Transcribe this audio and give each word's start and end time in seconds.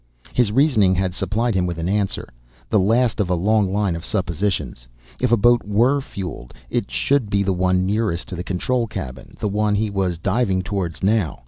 His 0.33 0.51
reasoning 0.51 0.95
had 0.95 1.13
supplied 1.13 1.53
him 1.53 1.67
with 1.67 1.77
an 1.77 1.87
answer, 1.87 2.27
the 2.71 2.79
last 2.79 3.19
of 3.19 3.29
a 3.29 3.35
long 3.35 3.71
line 3.71 3.95
of 3.95 4.03
suppositions. 4.03 4.87
If 5.19 5.31
a 5.31 5.37
boat 5.37 5.61
were 5.63 6.01
fueled, 6.01 6.55
it 6.71 6.89
should 6.89 7.29
be 7.29 7.43
the 7.43 7.53
one 7.53 7.85
nearest 7.85 8.27
to 8.29 8.35
the 8.35 8.43
control 8.43 8.87
cabin. 8.87 9.37
The 9.39 9.47
one 9.47 9.75
he 9.75 9.91
was 9.91 10.17
diving 10.17 10.63
towards 10.63 11.03
now. 11.03 11.39